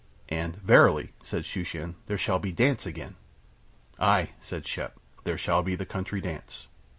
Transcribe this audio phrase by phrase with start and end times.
[0.29, 3.17] And "Verily," said Shooshan, "there shall be the dance again."
[3.99, 6.65] "Aye," said Shep, "there shall be the country dance."